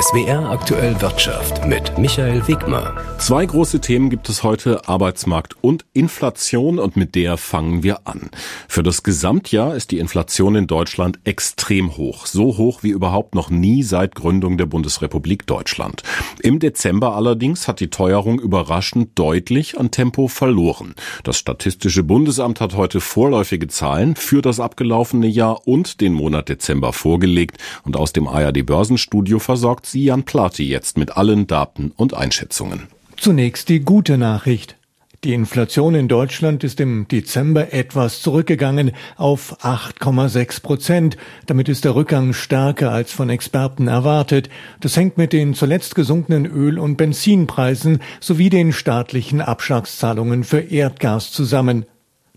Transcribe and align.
SWR 0.00 0.48
aktuell 0.48 0.98
Wirtschaft 1.02 1.66
mit 1.66 1.98
Michael 1.98 2.46
Wegmer. 2.48 2.94
Zwei 3.18 3.44
große 3.44 3.80
Themen 3.80 4.08
gibt 4.08 4.30
es 4.30 4.42
heute, 4.42 4.88
Arbeitsmarkt 4.88 5.56
und 5.60 5.84
Inflation 5.92 6.78
und 6.78 6.96
mit 6.96 7.14
der 7.14 7.36
fangen 7.36 7.82
wir 7.82 8.06
an. 8.06 8.30
Für 8.66 8.82
das 8.82 9.02
Gesamtjahr 9.02 9.74
ist 9.74 9.90
die 9.90 9.98
Inflation 9.98 10.54
in 10.54 10.66
Deutschland 10.66 11.18
extrem 11.24 11.98
hoch, 11.98 12.24
so 12.24 12.56
hoch 12.56 12.82
wie 12.82 12.90
überhaupt 12.90 13.34
noch 13.34 13.50
nie 13.50 13.82
seit 13.82 14.14
Gründung 14.14 14.56
der 14.56 14.64
Bundesrepublik 14.64 15.46
Deutschland. 15.46 16.02
Im 16.40 16.60
Dezember 16.60 17.14
allerdings 17.14 17.68
hat 17.68 17.80
die 17.80 17.90
Teuerung 17.90 18.40
überraschend 18.40 19.18
deutlich 19.18 19.78
an 19.78 19.90
Tempo 19.90 20.28
verloren. 20.28 20.94
Das 21.24 21.36
Statistische 21.36 22.04
Bundesamt 22.04 22.62
hat 22.62 22.74
heute 22.74 23.00
vorläufige 23.00 23.68
Zahlen 23.68 24.16
für 24.16 24.40
das 24.40 24.60
abgelaufene 24.60 25.26
Jahr 25.26 25.66
und 25.66 26.00
den 26.00 26.14
Monat 26.14 26.48
Dezember 26.48 26.94
vorgelegt 26.94 27.58
und 27.84 27.96
aus 27.96 28.14
dem 28.14 28.28
ARD 28.28 28.64
Börsenstudio 28.64 29.38
versorgt 29.40 29.80
versorgt 29.80 29.89
sie 29.90 30.04
Jan 30.04 30.24
Plati 30.24 30.68
jetzt 30.68 30.96
mit 30.96 31.16
allen 31.16 31.46
Daten 31.46 31.92
und 31.96 32.14
Einschätzungen. 32.14 32.88
Zunächst 33.16 33.68
die 33.68 33.80
gute 33.80 34.16
Nachricht. 34.18 34.76
Die 35.22 35.34
Inflation 35.34 35.94
in 35.94 36.08
Deutschland 36.08 36.64
ist 36.64 36.80
im 36.80 37.06
Dezember 37.06 37.74
etwas 37.74 38.22
zurückgegangen 38.22 38.92
auf 39.18 39.62
8,6 39.62 40.62
Prozent. 40.62 41.18
Damit 41.44 41.68
ist 41.68 41.84
der 41.84 41.94
Rückgang 41.94 42.32
stärker 42.32 42.90
als 42.90 43.12
von 43.12 43.28
Experten 43.28 43.86
erwartet. 43.86 44.48
Das 44.80 44.96
hängt 44.96 45.18
mit 45.18 45.34
den 45.34 45.52
zuletzt 45.52 45.94
gesunkenen 45.94 46.46
Öl- 46.46 46.78
und 46.78 46.96
Benzinpreisen 46.96 47.98
sowie 48.20 48.48
den 48.48 48.72
staatlichen 48.72 49.42
Abschlagszahlungen 49.42 50.42
für 50.42 50.60
Erdgas 50.60 51.32
zusammen. 51.32 51.84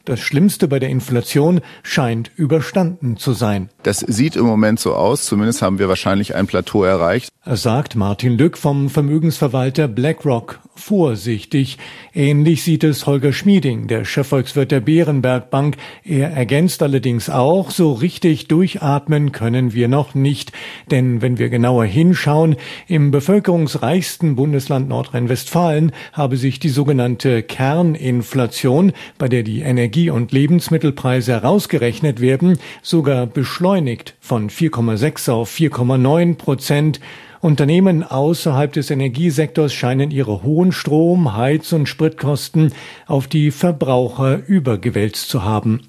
Das 0.03 0.19
Schlimmste 0.19 0.67
bei 0.67 0.79
der 0.79 0.89
Inflation 0.89 1.61
scheint 1.83 2.31
überstanden 2.35 3.15
zu 3.15 3.31
sein. 3.31 3.69
Das 3.83 3.99
sieht 3.99 4.35
im 4.35 4.45
Moment 4.45 4.81
so 4.81 4.93
aus. 4.93 5.23
Zumindest 5.23 5.61
haben 5.61 5.79
wir 5.79 5.87
wahrscheinlich 5.87 6.35
ein 6.35 6.47
Plateau 6.47 6.83
erreicht. 6.83 7.29
Sagt 7.45 7.97
Martin 7.97 8.37
Lück 8.37 8.57
vom 8.57 8.89
Vermögensverwalter 8.89 9.89
BlackRock 9.89 10.61
vorsichtig. 10.75 11.77
Ähnlich 12.13 12.63
sieht 12.63 12.85
es 12.85 13.05
Holger 13.05 13.33
Schmieding, 13.33 13.87
der 13.87 14.05
Chefvolkswirt 14.05 14.71
der 14.71 14.79
Bärenberg 14.79 15.49
Bank. 15.49 15.75
Er 16.05 16.31
ergänzt 16.31 16.81
allerdings 16.81 17.29
auch, 17.29 17.69
so 17.69 17.91
richtig 17.91 18.47
durchatmen 18.47 19.33
können 19.33 19.73
wir 19.73 19.89
noch 19.89 20.15
nicht. 20.15 20.53
Denn 20.89 21.21
wenn 21.21 21.37
wir 21.37 21.49
genauer 21.49 21.83
hinschauen, 21.83 22.55
im 22.87 23.11
bevölkerungsreichsten 23.11 24.37
Bundesland 24.37 24.87
Nordrhein-Westfalen 24.87 25.91
habe 26.13 26.37
sich 26.37 26.59
die 26.59 26.69
sogenannte 26.69 27.43
Kerninflation, 27.43 28.93
bei 29.17 29.27
der 29.27 29.43
die 29.43 29.59
Energie- 29.59 30.09
und 30.09 30.31
Lebensmittelpreise 30.31 31.33
herausgerechnet 31.33 32.21
werden, 32.21 32.57
sogar 32.81 33.25
beschleunigt 33.27 34.15
von 34.21 34.49
4,6 34.49 35.29
auf 35.29 35.53
4,9 35.53 36.37
Prozent. 36.37 37.01
Unternehmen 37.43 38.03
außerhalb 38.03 38.71
des 38.71 38.89
Energiesektors 38.89 39.73
scheinen 39.73 40.11
ihre 40.11 40.43
hohen 40.43 40.71
Strom-, 40.71 41.35
Heiz- 41.35 41.73
und 41.73 41.89
Spritkosten 41.89 42.71
auf 43.05 43.27
die 43.27 43.51
Verbraucher 43.51 44.47
übergewälzt 44.47 45.27
zu 45.27 45.43
haben. 45.43 45.81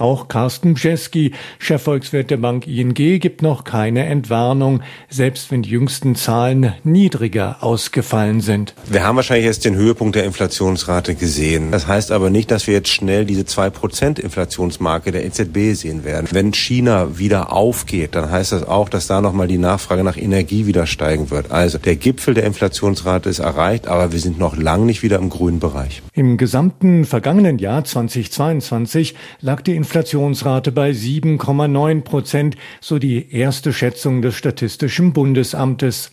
Auch 0.00 0.28
Carsten 0.28 0.72
Bjeski, 0.72 1.32
Chefvolkswirt 1.58 2.30
der 2.30 2.38
Bank 2.38 2.66
ING, 2.66 2.94
gibt 2.94 3.42
noch 3.42 3.64
keine 3.64 4.06
Entwarnung, 4.06 4.80
selbst 5.10 5.50
wenn 5.50 5.60
die 5.60 5.68
jüngsten 5.68 6.14
Zahlen 6.14 6.72
niedriger 6.84 7.58
ausgefallen 7.60 8.40
sind. 8.40 8.74
Wir 8.86 9.04
haben 9.04 9.16
wahrscheinlich 9.16 9.44
jetzt 9.44 9.66
den 9.66 9.74
Höhepunkt 9.74 10.16
der 10.16 10.24
Inflationsrate 10.24 11.16
gesehen. 11.16 11.70
Das 11.70 11.86
heißt 11.86 12.12
aber 12.12 12.30
nicht, 12.30 12.50
dass 12.50 12.66
wir 12.66 12.72
jetzt 12.72 12.88
schnell 12.88 13.26
diese 13.26 13.42
2% 13.42 14.18
Inflationsmarke 14.18 15.12
der 15.12 15.26
EZB 15.26 15.74
sehen 15.74 16.02
werden. 16.02 16.28
Wenn 16.30 16.54
China 16.54 17.18
wieder 17.18 17.52
aufgeht, 17.52 18.14
dann 18.14 18.30
heißt 18.30 18.52
das 18.52 18.66
auch, 18.66 18.88
dass 18.88 19.06
da 19.06 19.20
nochmal 19.20 19.48
die 19.48 19.58
Nachfrage 19.58 20.02
nach 20.02 20.16
Energie 20.16 20.64
wieder 20.64 20.86
steigen 20.86 21.30
wird. 21.30 21.50
Also 21.50 21.76
der 21.76 21.96
Gipfel 21.96 22.32
der 22.32 22.44
Inflationsrate 22.44 23.28
ist 23.28 23.40
erreicht, 23.40 23.86
aber 23.86 24.12
wir 24.12 24.18
sind 24.18 24.38
noch 24.38 24.56
lang 24.56 24.86
nicht 24.86 25.02
wieder 25.02 25.18
im 25.18 25.28
grünen 25.28 25.60
Bereich. 25.60 26.00
Im 26.14 26.38
gesamten 26.38 27.04
vergangenen 27.04 27.58
Jahr 27.58 27.84
2022 27.84 29.14
lag 29.42 29.60
die 29.60 29.76
Inflation 29.76 29.89
Inflationsrate 29.90 30.70
bei 30.70 30.90
7,9 30.90 32.02
Prozent, 32.02 32.56
so 32.80 33.00
die 33.00 33.34
erste 33.34 33.72
Schätzung 33.72 34.22
des 34.22 34.36
Statistischen 34.36 35.12
Bundesamtes. 35.12 36.12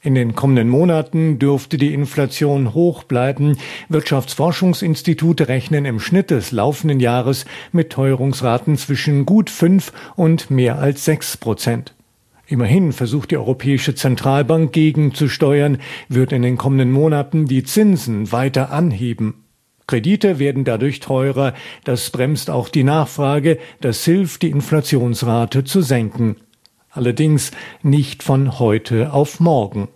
In 0.00 0.14
den 0.14 0.34
kommenden 0.34 0.70
Monaten 0.70 1.38
dürfte 1.38 1.76
die 1.76 1.92
Inflation 1.92 2.72
hoch 2.72 3.02
bleiben. 3.02 3.58
Wirtschaftsforschungsinstitute 3.90 5.46
rechnen 5.46 5.84
im 5.84 6.00
Schnitt 6.00 6.30
des 6.30 6.52
laufenden 6.52 7.00
Jahres 7.00 7.44
mit 7.70 7.90
Teuerungsraten 7.90 8.78
zwischen 8.78 9.26
gut 9.26 9.50
fünf 9.50 9.92
und 10.16 10.50
mehr 10.50 10.78
als 10.78 11.04
sechs 11.04 11.36
Prozent. 11.36 11.92
Immerhin 12.46 12.94
versucht 12.94 13.30
die 13.30 13.36
Europäische 13.36 13.94
Zentralbank 13.94 14.72
gegenzusteuern, 14.72 15.82
wird 16.08 16.32
in 16.32 16.40
den 16.40 16.56
kommenden 16.56 16.92
Monaten 16.92 17.44
die 17.44 17.62
Zinsen 17.62 18.32
weiter 18.32 18.72
anheben. 18.72 19.44
Kredite 19.88 20.38
werden 20.38 20.64
dadurch 20.64 21.00
teurer, 21.00 21.54
das 21.82 22.10
bremst 22.10 22.50
auch 22.50 22.68
die 22.68 22.84
Nachfrage, 22.84 23.58
das 23.80 24.04
hilft, 24.04 24.42
die 24.42 24.50
Inflationsrate 24.50 25.64
zu 25.64 25.80
senken. 25.80 26.36
Allerdings 26.90 27.52
nicht 27.82 28.22
von 28.22 28.58
heute 28.58 29.12
auf 29.12 29.40
morgen. 29.40 29.88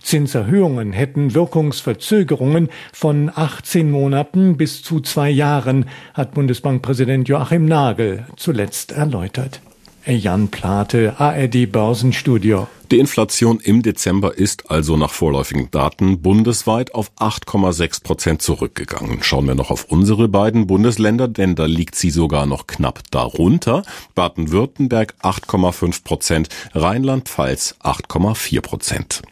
Zinserhöhungen 0.00 0.92
hätten 0.92 1.34
Wirkungsverzögerungen 1.34 2.68
von 2.92 3.30
18 3.34 3.90
Monaten 3.90 4.56
bis 4.58 4.82
zu 4.82 5.00
zwei 5.00 5.30
Jahren, 5.30 5.86
hat 6.12 6.34
Bundesbankpräsident 6.34 7.26
Joachim 7.26 7.64
Nagel 7.64 8.26
zuletzt 8.36 8.92
erläutert. 8.92 9.62
Jan 10.06 10.48
Plate, 10.48 11.14
ARD 11.18 11.70
Börsenstudio. 11.70 12.66
Die 12.90 12.98
Inflation 12.98 13.60
im 13.60 13.82
Dezember 13.82 14.36
ist 14.36 14.70
also 14.70 14.96
nach 14.96 15.12
vorläufigen 15.12 15.70
Daten 15.70 16.20
bundesweit 16.20 16.94
auf 16.94 17.10
8,6 17.18 18.02
Prozent 18.02 18.42
zurückgegangen. 18.42 19.22
Schauen 19.22 19.46
wir 19.46 19.54
noch 19.54 19.70
auf 19.70 19.84
unsere 19.84 20.28
beiden 20.28 20.66
Bundesländer, 20.66 21.28
denn 21.28 21.54
da 21.54 21.66
liegt 21.66 21.94
sie 21.94 22.10
sogar 22.10 22.46
noch 22.46 22.66
knapp 22.66 23.00
darunter. 23.10 23.84
Baden-Württemberg 24.14 25.14
8,5 25.22 26.04
Prozent, 26.04 26.48
Rheinland-Pfalz 26.74 27.76
8,4 27.82 28.60
Prozent. 28.60 29.22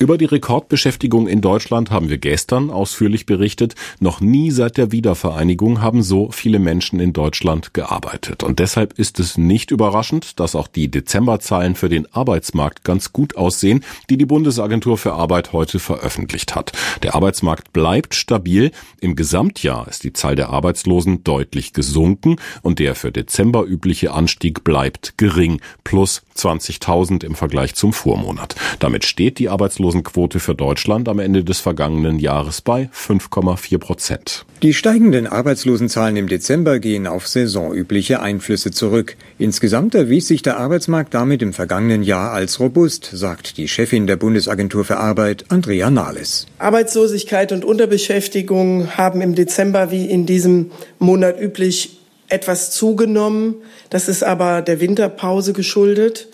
Über 0.00 0.16
die 0.16 0.24
Rekordbeschäftigung 0.24 1.28
in 1.28 1.42
Deutschland 1.42 1.90
haben 1.90 2.08
wir 2.08 2.16
gestern 2.16 2.70
ausführlich 2.70 3.26
berichtet. 3.26 3.74
Noch 3.98 4.22
nie 4.22 4.50
seit 4.50 4.78
der 4.78 4.92
Wiedervereinigung 4.92 5.82
haben 5.82 6.02
so 6.02 6.30
viele 6.30 6.58
Menschen 6.58 7.00
in 7.00 7.12
Deutschland 7.12 7.74
gearbeitet. 7.74 8.42
Und 8.42 8.60
deshalb 8.60 8.98
ist 8.98 9.20
es 9.20 9.36
nicht 9.36 9.70
überraschend, 9.70 10.40
dass 10.40 10.54
auch 10.54 10.68
die 10.68 10.90
Dezemberzahlen 10.90 11.74
für 11.74 11.90
den 11.90 12.10
Arbeitsmarkt 12.14 12.82
ganz 12.82 13.12
gut 13.12 13.36
aussehen, 13.36 13.84
die 14.08 14.16
die 14.16 14.24
Bundesagentur 14.24 14.96
für 14.96 15.12
Arbeit 15.12 15.52
heute 15.52 15.78
veröffentlicht 15.78 16.54
hat. 16.54 16.72
Der 17.02 17.14
Arbeitsmarkt 17.14 17.74
bleibt 17.74 18.14
stabil. 18.14 18.70
Im 19.02 19.16
Gesamtjahr 19.16 19.86
ist 19.86 20.04
die 20.04 20.14
Zahl 20.14 20.34
der 20.34 20.48
Arbeitslosen 20.48 21.24
deutlich 21.24 21.74
gesunken 21.74 22.36
und 22.62 22.78
der 22.78 22.94
für 22.94 23.12
Dezember 23.12 23.66
übliche 23.66 24.12
Anstieg 24.14 24.64
bleibt 24.64 25.18
gering, 25.18 25.60
plus 25.84 26.22
20.000 26.40 27.24
im 27.24 27.34
Vergleich 27.34 27.74
zum 27.74 27.92
Vormonat. 27.92 28.56
Damit 28.78 29.04
steht 29.04 29.38
die 29.38 29.48
Arbeitslosen 29.48 29.90
Arbeitslosenquote 30.00 30.40
für 30.40 30.54
Deutschland 30.54 31.08
am 31.08 31.18
Ende 31.18 31.44
des 31.44 31.60
vergangenen 31.60 32.18
Jahres 32.18 32.60
bei 32.60 32.90
5,4 32.94 33.78
Prozent. 33.78 34.44
Die 34.62 34.74
steigenden 34.74 35.26
Arbeitslosenzahlen 35.26 36.16
im 36.16 36.28
Dezember 36.28 36.78
gehen 36.78 37.06
auf 37.06 37.26
saisonübliche 37.26 38.20
Einflüsse 38.20 38.70
zurück. 38.70 39.16
Insgesamt 39.38 39.94
erwies 39.94 40.28
sich 40.28 40.42
der 40.42 40.58
Arbeitsmarkt 40.58 41.14
damit 41.14 41.42
im 41.42 41.52
vergangenen 41.52 42.02
Jahr 42.02 42.32
als 42.32 42.60
robust, 42.60 43.10
sagt 43.12 43.56
die 43.56 43.68
Chefin 43.68 44.06
der 44.06 44.16
Bundesagentur 44.16 44.84
für 44.84 44.98
Arbeit, 44.98 45.46
Andrea 45.48 45.90
Nahles. 45.90 46.46
Arbeitslosigkeit 46.58 47.52
und 47.52 47.64
Unterbeschäftigung 47.64 48.96
haben 48.96 49.20
im 49.20 49.34
Dezember 49.34 49.90
wie 49.90 50.06
in 50.06 50.26
diesem 50.26 50.70
Monat 50.98 51.40
üblich 51.40 51.99
etwas 52.30 52.70
zugenommen. 52.70 53.56
Das 53.90 54.08
ist 54.08 54.22
aber 54.22 54.62
der 54.62 54.80
Winterpause 54.80 55.52
geschuldet. 55.52 56.28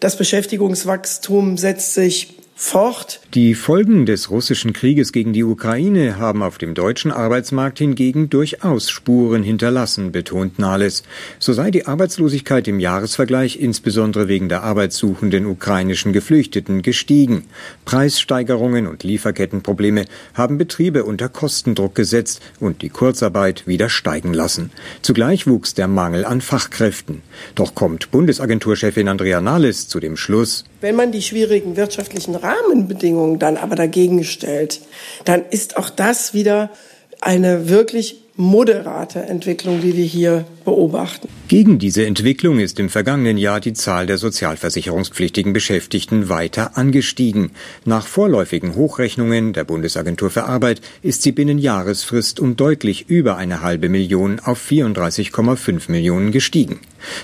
Das 0.00 0.16
Beschäftigungswachstum 0.16 1.58
setzt 1.58 1.94
sich 1.94 2.34
fort. 2.62 3.20
Die 3.34 3.54
Folgen 3.54 4.06
des 4.06 4.30
russischen 4.30 4.72
Krieges 4.72 5.12
gegen 5.12 5.32
die 5.32 5.42
Ukraine 5.42 6.18
haben 6.18 6.42
auf 6.42 6.58
dem 6.58 6.74
deutschen 6.74 7.10
Arbeitsmarkt 7.10 7.78
hingegen 7.78 8.30
durchaus 8.30 8.88
Spuren 8.88 9.42
hinterlassen, 9.42 10.12
betont 10.12 10.58
Nahles. 10.58 11.02
So 11.38 11.52
sei 11.52 11.70
die 11.70 11.86
Arbeitslosigkeit 11.86 12.68
im 12.68 12.78
Jahresvergleich 12.78 13.60
insbesondere 13.60 14.28
wegen 14.28 14.48
der 14.48 14.62
arbeitssuchenden 14.62 15.44
ukrainischen 15.46 16.12
Geflüchteten 16.12 16.82
gestiegen. 16.82 17.44
Preissteigerungen 17.84 18.86
und 18.86 19.02
Lieferkettenprobleme 19.02 20.04
haben 20.34 20.56
Betriebe 20.56 21.04
unter 21.04 21.28
Kostendruck 21.28 21.96
gesetzt 21.96 22.40
und 22.60 22.82
die 22.82 22.90
Kurzarbeit 22.90 23.66
wieder 23.66 23.88
steigen 23.88 24.32
lassen. 24.32 24.70
Zugleich 25.02 25.46
wuchs 25.46 25.74
der 25.74 25.88
Mangel 25.88 26.24
an 26.24 26.40
Fachkräften. 26.40 27.22
Doch 27.54 27.74
kommt 27.74 28.12
Bundesagenturchefin 28.12 29.08
Andrea 29.08 29.40
Nahles 29.40 29.88
zu 29.88 29.98
dem 29.98 30.16
Schluss, 30.16 30.64
wenn 30.82 30.96
man 30.96 31.12
die 31.12 31.22
schwierigen 31.22 31.76
wirtschaftlichen 31.76 32.34
Rahmenbedingungen 32.34 33.38
dann 33.38 33.56
aber 33.56 33.76
dagegen 33.76 34.24
stellt, 34.24 34.80
dann 35.24 35.44
ist 35.50 35.76
auch 35.76 35.88
das 35.88 36.34
wieder 36.34 36.70
eine 37.20 37.68
wirklich 37.68 38.16
moderate 38.36 39.20
Entwicklung, 39.20 39.80
die 39.80 39.96
wir 39.96 40.04
hier 40.04 40.44
beobachten. 40.64 41.28
Gegen 41.48 41.78
diese 41.78 42.06
Entwicklung 42.06 42.60
ist 42.60 42.80
im 42.80 42.88
vergangenen 42.88 43.36
Jahr 43.36 43.60
die 43.60 43.74
Zahl 43.74 44.06
der 44.06 44.16
sozialversicherungspflichtigen 44.16 45.52
Beschäftigten 45.52 46.28
weiter 46.28 46.78
angestiegen. 46.78 47.50
Nach 47.84 48.06
vorläufigen 48.06 48.74
Hochrechnungen 48.74 49.52
der 49.52 49.64
Bundesagentur 49.64 50.30
für 50.30 50.44
Arbeit 50.44 50.80
ist 51.02 51.22
sie 51.22 51.32
binnen 51.32 51.58
Jahresfrist 51.58 52.40
um 52.40 52.56
deutlich 52.56 53.10
über 53.10 53.36
eine 53.36 53.60
halbe 53.60 53.88
Million 53.88 54.40
auf 54.40 54.66
34,5 54.70 55.90
Millionen 55.90 56.32
gestiegen. 56.32 56.80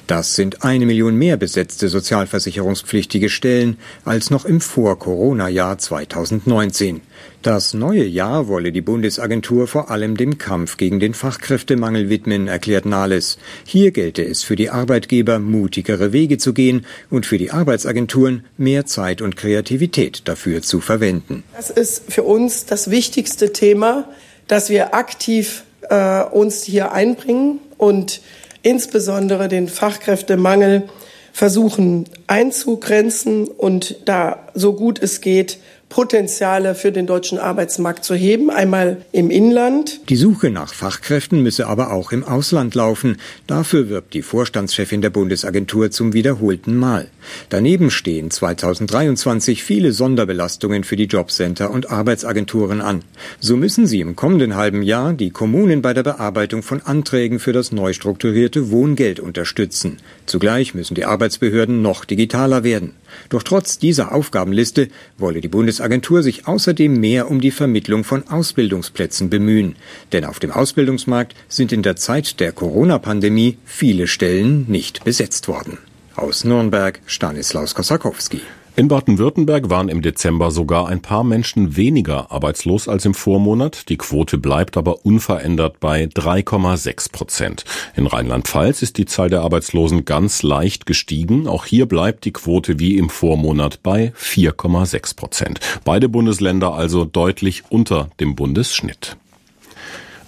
Das 0.06 0.34
sind 0.34 0.64
eine 0.64 0.86
Million 0.86 1.16
mehr 1.16 1.36
besetzte 1.36 1.88
sozialversicherungspflichtige 1.88 3.28
Stellen 3.28 3.78
als 4.04 4.30
noch 4.30 4.44
im 4.44 4.60
Vor-Corona-Jahr 4.60 5.78
2019. 5.78 7.00
Das 7.42 7.72
neue 7.72 8.04
Jahr 8.04 8.48
wolle 8.48 8.72
die 8.72 8.80
Bundesagentur 8.80 9.68
vor 9.68 9.90
allem 9.90 10.16
dem 10.16 10.38
Kampf 10.38 10.76
gegen 10.76 10.97
den 11.00 11.14
Fachkräftemangel 11.14 12.08
widmen, 12.08 12.48
erklärt 12.48 12.86
Nahles. 12.86 13.38
Hier 13.64 13.90
gelte 13.90 14.24
es 14.24 14.42
für 14.42 14.56
die 14.56 14.70
Arbeitgeber, 14.70 15.38
mutigere 15.38 16.12
Wege 16.12 16.38
zu 16.38 16.52
gehen 16.52 16.86
und 17.10 17.26
für 17.26 17.38
die 17.38 17.50
Arbeitsagenturen 17.50 18.44
mehr 18.56 18.86
Zeit 18.86 19.22
und 19.22 19.36
Kreativität 19.36 20.22
dafür 20.26 20.62
zu 20.62 20.80
verwenden. 20.80 21.44
Das 21.56 21.70
ist 21.70 22.12
für 22.12 22.22
uns 22.22 22.66
das 22.66 22.90
wichtigste 22.90 23.52
Thema, 23.52 24.08
dass 24.46 24.70
wir 24.70 24.94
aktiv 24.94 25.64
äh, 25.88 26.22
uns 26.22 26.62
hier 26.62 26.92
einbringen 26.92 27.60
und 27.76 28.20
insbesondere 28.62 29.48
den 29.48 29.68
Fachkräftemangel 29.68 30.88
versuchen 31.32 32.06
einzugrenzen 32.26 33.46
und 33.46 33.96
da 34.06 34.48
so 34.54 34.72
gut 34.72 35.00
es 35.00 35.20
geht 35.20 35.58
Potenziale 35.88 36.74
für 36.74 36.92
den 36.92 37.06
deutschen 37.06 37.38
Arbeitsmarkt 37.38 38.04
zu 38.04 38.14
heben, 38.14 38.50
einmal 38.50 38.98
im 39.12 39.30
Inland. 39.30 40.00
Die 40.10 40.16
Suche 40.16 40.50
nach 40.50 40.74
Fachkräften 40.74 41.42
müsse 41.42 41.66
aber 41.66 41.92
auch 41.92 42.12
im 42.12 42.24
Ausland 42.24 42.74
laufen. 42.74 43.16
Dafür 43.46 43.88
wirbt 43.88 44.12
die 44.12 44.22
Vorstandschefin 44.22 45.00
der 45.00 45.10
Bundesagentur 45.10 45.90
zum 45.90 46.12
wiederholten 46.12 46.76
Mal. 46.76 47.08
Daneben 47.48 47.90
stehen 47.90 48.30
2023 48.30 49.62
viele 49.62 49.92
Sonderbelastungen 49.92 50.84
für 50.84 50.96
die 50.96 51.04
Jobcenter 51.04 51.70
und 51.70 51.90
Arbeitsagenturen 51.90 52.80
an. 52.80 53.02
So 53.40 53.56
müssen 53.56 53.86
sie 53.86 54.00
im 54.00 54.14
kommenden 54.14 54.56
halben 54.56 54.82
Jahr 54.82 55.14
die 55.14 55.30
Kommunen 55.30 55.80
bei 55.80 55.94
der 55.94 56.02
Bearbeitung 56.02 56.62
von 56.62 56.82
Anträgen 56.82 57.38
für 57.38 57.52
das 57.52 57.72
neu 57.72 57.92
strukturierte 57.92 58.70
Wohngeld 58.70 59.20
unterstützen. 59.20 59.98
Zugleich 60.26 60.74
müssen 60.74 60.94
die 60.94 61.06
Arbeitsbehörden 61.06 61.80
noch 61.80 62.04
digitaler 62.04 62.62
werden. 62.62 62.92
Doch 63.30 63.42
trotz 63.42 63.78
dieser 63.78 64.12
Aufgabenliste 64.12 64.88
wolle 65.16 65.40
die 65.40 65.48
Bundesagentur 65.78 66.24
sich 66.24 66.48
außerdem 66.48 66.98
mehr 66.98 67.30
um 67.30 67.40
die 67.40 67.52
Vermittlung 67.52 68.02
von 68.02 68.26
Ausbildungsplätzen 68.26 69.30
bemühen. 69.30 69.76
Denn 70.10 70.24
auf 70.24 70.40
dem 70.40 70.50
Ausbildungsmarkt 70.50 71.36
sind 71.48 71.70
in 71.70 71.84
der 71.84 71.94
Zeit 71.94 72.40
der 72.40 72.50
Corona-Pandemie 72.50 73.58
viele 73.64 74.08
Stellen 74.08 74.64
nicht 74.66 75.04
besetzt 75.04 75.46
worden. 75.46 75.78
Aus 76.16 76.42
Nürnberg 76.42 76.98
Stanislaus 77.06 77.76
Kosakowski. 77.76 78.40
In 78.78 78.86
Baden-Württemberg 78.86 79.70
waren 79.70 79.88
im 79.88 80.02
Dezember 80.02 80.52
sogar 80.52 80.86
ein 80.86 81.02
paar 81.02 81.24
Menschen 81.24 81.76
weniger 81.76 82.30
arbeitslos 82.30 82.86
als 82.86 83.04
im 83.06 83.12
Vormonat. 83.12 83.88
Die 83.88 83.96
Quote 83.96 84.38
bleibt 84.38 84.76
aber 84.76 85.04
unverändert 85.04 85.80
bei 85.80 86.04
3,6 86.04 87.10
Prozent. 87.10 87.64
In 87.96 88.06
Rheinland-Pfalz 88.06 88.82
ist 88.82 88.96
die 88.96 89.06
Zahl 89.06 89.30
der 89.30 89.40
Arbeitslosen 89.40 90.04
ganz 90.04 90.44
leicht 90.44 90.86
gestiegen. 90.86 91.48
Auch 91.48 91.64
hier 91.64 91.86
bleibt 91.86 92.24
die 92.24 92.32
Quote 92.32 92.78
wie 92.78 92.96
im 92.96 93.10
Vormonat 93.10 93.82
bei 93.82 94.12
4,6 94.16 95.16
Prozent. 95.16 95.58
Beide 95.84 96.08
Bundesländer 96.08 96.72
also 96.72 97.04
deutlich 97.04 97.64
unter 97.70 98.10
dem 98.20 98.36
Bundesschnitt. 98.36 99.16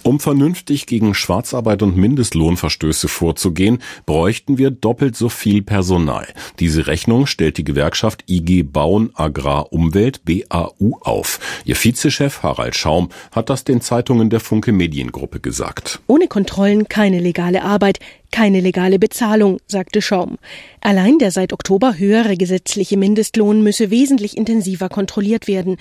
Um 0.03 0.19
vernünftig 0.19 0.87
gegen 0.87 1.13
Schwarzarbeit 1.13 1.83
und 1.83 1.95
Mindestlohnverstöße 1.95 3.07
vorzugehen, 3.07 3.77
bräuchten 4.07 4.57
wir 4.57 4.71
doppelt 4.71 5.15
so 5.15 5.29
viel 5.29 5.61
Personal. 5.61 6.27
Diese 6.59 6.87
Rechnung 6.87 7.27
stellt 7.27 7.59
die 7.59 7.63
Gewerkschaft 7.63 8.23
IG 8.27 8.63
Bauen 8.63 9.11
Agrar 9.13 9.71
Umwelt 9.71 10.21
BAU 10.25 10.97
auf. 11.01 11.39
Ihr 11.65 11.75
Vizechef 11.75 12.41
Harald 12.41 12.75
Schaum 12.75 13.09
hat 13.31 13.51
das 13.51 13.63
den 13.63 13.79
Zeitungen 13.81 14.31
der 14.31 14.39
Funke 14.39 14.71
Mediengruppe 14.71 15.39
gesagt. 15.39 15.99
Ohne 16.07 16.27
Kontrollen 16.27 16.89
keine 16.89 17.19
legale 17.19 17.61
Arbeit, 17.63 17.99
keine 18.31 18.59
legale 18.59 18.97
Bezahlung, 18.97 19.59
sagte 19.67 20.01
Schaum. 20.01 20.37
Allein 20.81 21.19
der 21.19 21.29
seit 21.29 21.53
Oktober 21.53 21.99
höhere 21.99 22.37
gesetzliche 22.37 22.97
Mindestlohn 22.97 23.61
müsse 23.61 23.91
wesentlich 23.91 24.35
intensiver 24.35 24.89
kontrolliert 24.89 25.47
werden. 25.47 25.77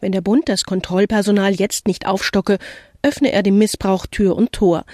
Wenn 0.00 0.12
der 0.12 0.20
Bund 0.20 0.48
das 0.48 0.64
Kontrollpersonal 0.64 1.54
jetzt 1.54 1.88
nicht 1.88 2.06
aufstocke, 2.06 2.58
öffne 3.04 3.30
er 3.30 3.44
dem 3.44 3.58
Missbrauch 3.58 4.06
Tür 4.06 4.34
und 4.34 4.52
Tor. 4.52 4.84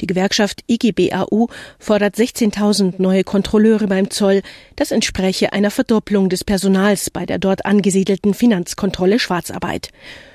Die 0.00 0.06
Gewerkschaft 0.06 0.64
IGBAU 0.66 1.48
fordert 1.78 2.16
16.000 2.16 2.94
neue 2.98 3.22
Kontrolleure 3.22 3.86
beim 3.86 4.10
Zoll. 4.10 4.42
Das 4.76 4.90
entspreche 4.90 5.52
einer 5.52 5.70
Verdopplung 5.70 6.28
des 6.28 6.42
Personals 6.42 7.10
bei 7.10 7.26
der 7.26 7.38
dort 7.38 7.64
angesiedelten 7.64 8.34
Finanzkontrolle 8.34 9.20
Schwarzarbeit. 9.20 9.90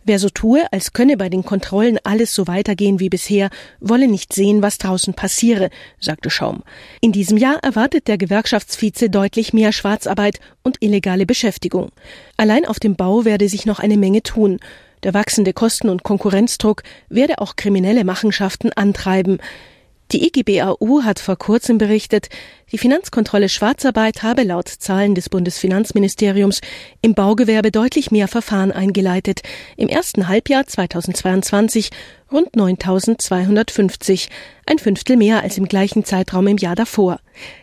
Wer 0.06 0.18
so 0.18 0.30
tue, 0.30 0.66
als 0.72 0.94
könne 0.94 1.18
bei 1.18 1.30
den 1.30 1.44
Kontrollen 1.44 2.00
alles 2.04 2.34
so 2.34 2.48
weitergehen 2.48 3.00
wie 3.00 3.10
bisher, 3.10 3.50
wolle 3.82 4.08
nicht 4.08 4.34
sehen, 4.34 4.62
was 4.62 4.78
draußen 4.78 5.14
passiere, 5.14 5.70
sagte 6.00 6.30
Schaum. 6.30 6.64
In 7.02 7.12
diesem 7.12 7.38
Jahr 7.38 7.60
erwartet 7.62 8.08
der 8.08 8.18
Gewerkschaftsvize 8.18 9.10
deutlich 9.10 9.52
mehr 9.52 9.74
Schwarzarbeit 9.74 10.40
und 10.64 10.78
illegale 10.80 11.26
Beschäftigung. 11.26 11.90
Allein 12.38 12.66
auf 12.66 12.80
dem 12.80 12.96
Bau 12.96 13.26
werde 13.26 13.50
sich 13.50 13.66
noch 13.66 13.80
eine 13.80 13.98
Menge 13.98 14.24
tun. 14.24 14.60
Der 15.04 15.14
wachsende 15.14 15.54
Kosten- 15.54 15.90
und 15.90 16.04
Konkurrenzdruck 16.04 16.84
werde 17.10 17.40
auch 17.40 17.56
kriminelle 17.56 18.04
Machenschaften 18.04 18.72
antreiben. 18.74 19.40
Die 20.12 20.26
IGBAU 20.26 21.04
hat 21.04 21.20
vor 21.20 21.36
kurzem 21.36 21.78
berichtet, 21.78 22.30
die 22.72 22.80
Finanzkontrolle 22.80 23.48
Schwarzarbeit 23.48 24.24
habe 24.24 24.42
laut 24.42 24.68
Zahlen 24.68 25.14
des 25.14 25.30
Bundesfinanzministeriums 25.30 26.62
im 27.04 27.14
Baugewerbe 27.14 27.70
deutlich 27.70 28.10
mehr 28.10 28.28
Verfahren 28.28 28.72
eingeleitet. 28.72 29.42
Im 29.78 29.88
ersten 29.88 30.28
Halbjahr 30.28 30.66
2022 30.66 31.92
rund 32.32 32.56
9250, 32.56 34.30
ein 34.66 34.80
Fünftel 34.80 35.16
mehr 35.16 35.44
als 35.44 35.60
im 35.60 35.68
gleichen 35.68 36.04
Zeitraum 36.04 36.48
im 36.48 36.58
Jahr 36.58 36.76
davor. 36.76 37.20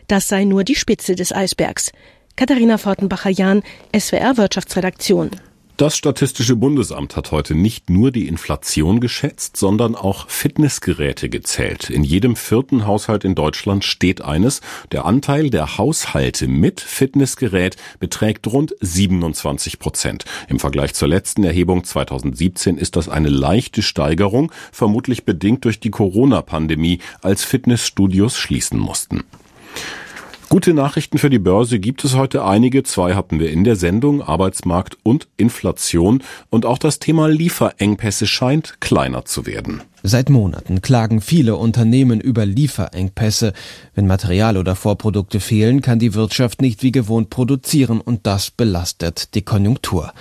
Das 0.07 0.29
sei 0.29 0.45
nur 0.45 0.63
die 0.63 0.75
Spitze 0.75 1.15
des 1.15 1.33
Eisbergs. 1.33 1.91
Katharina 2.37 2.77
Fortenbacher-Jahn, 2.77 3.61
SWR 3.93 4.37
Wirtschaftsredaktion. 4.37 5.31
Das 5.77 5.95
Statistische 5.95 6.55
Bundesamt 6.55 7.15
hat 7.15 7.29
heute 7.29 7.53
nicht 7.53 7.91
nur 7.91 8.09
die 8.09 8.27
Inflation 8.27 8.99
geschätzt, 8.99 9.57
sondern 9.57 9.93
auch 9.93 10.27
Fitnessgeräte 10.27 11.29
gezählt. 11.29 11.91
In 11.91 12.03
jedem 12.03 12.35
vierten 12.35 12.87
Haushalt 12.87 13.23
in 13.23 13.35
Deutschland 13.35 13.85
steht 13.85 14.23
eines. 14.23 14.61
Der 14.91 15.05
Anteil 15.05 15.51
der 15.51 15.77
Haushalte 15.77 16.47
mit 16.47 16.81
Fitnessgerät 16.81 17.75
beträgt 17.99 18.47
rund 18.47 18.73
27 18.81 19.77
Prozent. 19.77 20.25
Im 20.47 20.59
Vergleich 20.59 20.95
zur 20.95 21.09
letzten 21.09 21.43
Erhebung 21.43 21.83
2017 21.83 22.79
ist 22.79 22.95
das 22.95 23.07
eine 23.07 23.29
leichte 23.29 23.83
Steigerung, 23.83 24.51
vermutlich 24.71 25.25
bedingt 25.25 25.63
durch 25.63 25.79
die 25.79 25.91
Corona-Pandemie, 25.91 27.01
als 27.21 27.43
Fitnessstudios 27.43 28.35
schließen 28.35 28.79
mussten. 28.79 29.25
Gute 30.49 30.73
Nachrichten 30.73 31.17
für 31.17 31.29
die 31.29 31.39
Börse 31.39 31.77
gibt 31.77 32.05
es 32.05 32.15
heute 32.15 32.45
einige. 32.45 32.83
Zwei 32.83 33.15
hatten 33.15 33.37
wir 33.37 33.51
in 33.51 33.65
der 33.65 33.75
Sendung, 33.75 34.21
Arbeitsmarkt 34.21 34.97
und 35.03 35.27
Inflation. 35.35 36.23
Und 36.49 36.65
auch 36.65 36.77
das 36.77 36.99
Thema 36.99 37.27
Lieferengpässe 37.27 38.27
scheint 38.27 38.79
kleiner 38.79 39.25
zu 39.25 39.45
werden. 39.45 39.81
Seit 40.03 40.29
Monaten 40.29 40.81
klagen 40.81 41.19
viele 41.19 41.57
Unternehmen 41.57 42.21
über 42.21 42.45
Lieferengpässe. 42.45 43.51
Wenn 43.93 44.07
Material 44.07 44.55
oder 44.55 44.77
Vorprodukte 44.77 45.41
fehlen, 45.41 45.81
kann 45.81 45.99
die 45.99 46.13
Wirtschaft 46.13 46.61
nicht 46.61 46.81
wie 46.81 46.93
gewohnt 46.93 47.29
produzieren 47.29 47.99
und 47.99 48.25
das 48.25 48.49
belastet 48.49 49.35
die 49.35 49.41
Konjunktur. 49.41 50.13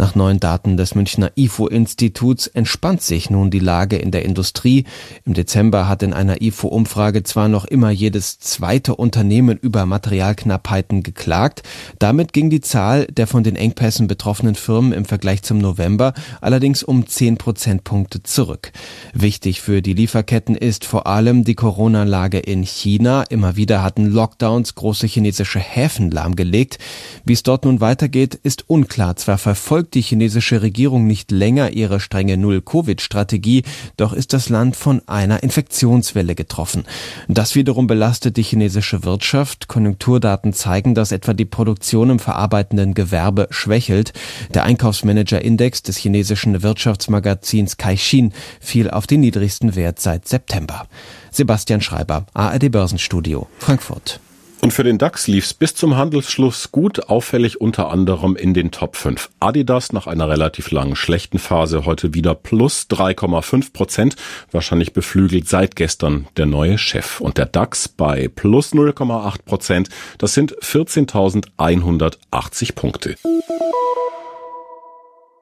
Nach 0.00 0.14
neuen 0.14 0.40
Daten 0.40 0.78
des 0.78 0.94
Münchner 0.94 1.30
IFO-Instituts 1.36 2.46
entspannt 2.46 3.02
sich 3.02 3.28
nun 3.28 3.50
die 3.50 3.58
Lage 3.58 3.96
in 3.96 4.10
der 4.10 4.24
Industrie. 4.24 4.84
Im 5.26 5.34
Dezember 5.34 5.90
hat 5.90 6.02
in 6.02 6.14
einer 6.14 6.40
IFO-Umfrage 6.40 7.22
zwar 7.22 7.48
noch 7.48 7.66
immer 7.66 7.90
jedes 7.90 8.38
zweite 8.38 8.96
Unternehmen 8.96 9.58
über 9.58 9.84
Materialknappheiten 9.84 11.02
geklagt, 11.02 11.64
damit 11.98 12.32
ging 12.32 12.48
die 12.48 12.62
Zahl 12.62 13.08
der 13.08 13.26
von 13.26 13.44
den 13.44 13.56
Engpässen 13.56 14.06
betroffenen 14.06 14.54
Firmen 14.54 14.94
im 14.94 15.04
Vergleich 15.04 15.42
zum 15.42 15.58
November 15.58 16.14
allerdings 16.40 16.82
um 16.82 17.06
zehn 17.06 17.36
Prozentpunkte 17.36 18.22
zurück. 18.22 18.72
Wichtig 19.12 19.60
für 19.60 19.82
die 19.82 19.92
Lieferketten 19.92 20.56
ist 20.56 20.86
vor 20.86 21.08
allem 21.08 21.44
die 21.44 21.54
Corona-Lage 21.54 22.38
in 22.38 22.62
China. 22.62 23.24
Immer 23.24 23.56
wieder 23.56 23.82
hatten 23.82 24.06
Lockdowns 24.06 24.76
große 24.76 25.06
chinesische 25.06 25.60
Häfen 25.60 26.10
lahmgelegt. 26.10 26.78
Wie 27.26 27.34
es 27.34 27.42
dort 27.42 27.66
nun 27.66 27.82
weitergeht, 27.82 28.40
ist 28.42 28.64
unklar. 28.70 29.16
Zwar 29.16 29.36
verfolgt 29.36 29.89
die 29.94 30.02
chinesische 30.02 30.62
Regierung 30.62 31.06
nicht 31.06 31.30
länger 31.30 31.70
ihre 31.70 32.00
strenge 32.00 32.36
Null-Covid-Strategie, 32.36 33.62
doch 33.96 34.12
ist 34.12 34.32
das 34.32 34.48
Land 34.48 34.76
von 34.76 35.02
einer 35.06 35.42
Infektionswelle 35.42 36.34
getroffen. 36.34 36.84
Das 37.28 37.54
wiederum 37.54 37.86
belastet 37.86 38.36
die 38.36 38.42
chinesische 38.42 39.04
Wirtschaft. 39.04 39.68
Konjunkturdaten 39.68 40.52
zeigen, 40.52 40.94
dass 40.94 41.12
etwa 41.12 41.34
die 41.34 41.44
Produktion 41.44 42.10
im 42.10 42.18
verarbeitenden 42.18 42.94
Gewerbe 42.94 43.48
schwächelt. 43.50 44.12
Der 44.54 44.64
Einkaufsmanager-Index 44.64 45.82
des 45.82 45.96
chinesischen 45.96 46.62
Wirtschaftsmagazins 46.62 47.76
Caixin 47.76 48.32
fiel 48.60 48.90
auf 48.90 49.06
den 49.06 49.20
niedrigsten 49.20 49.74
Wert 49.76 50.00
seit 50.00 50.28
September. 50.28 50.86
Sebastian 51.30 51.80
Schreiber, 51.80 52.26
ARD 52.34 52.70
Börsenstudio, 52.70 53.46
Frankfurt. 53.58 54.20
Und 54.62 54.74
für 54.74 54.84
den 54.84 54.98
DAX 54.98 55.26
lief's 55.26 55.54
bis 55.54 55.74
zum 55.74 55.96
Handelsschluss 55.96 56.70
gut, 56.70 57.08
auffällig 57.08 57.62
unter 57.62 57.90
anderem 57.90 58.36
in 58.36 58.52
den 58.52 58.70
Top 58.70 58.94
5. 58.94 59.30
Adidas 59.40 59.94
nach 59.94 60.06
einer 60.06 60.28
relativ 60.28 60.70
langen 60.70 60.96
schlechten 60.96 61.38
Phase 61.38 61.86
heute 61.86 62.12
wieder 62.12 62.34
plus 62.34 62.86
3,5 62.90 63.72
Prozent, 63.72 64.16
wahrscheinlich 64.52 64.92
beflügelt 64.92 65.48
seit 65.48 65.76
gestern 65.76 66.26
der 66.36 66.44
neue 66.44 66.76
Chef. 66.76 67.22
Und 67.22 67.38
der 67.38 67.46
DAX 67.46 67.88
bei 67.88 68.28
plus 68.28 68.74
0,8 68.74 69.44
Prozent, 69.46 69.88
das 70.18 70.34
sind 70.34 70.54
14.180 70.56 72.74
Punkte. 72.74 73.16